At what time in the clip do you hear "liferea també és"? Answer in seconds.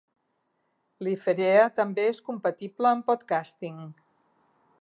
1.07-2.23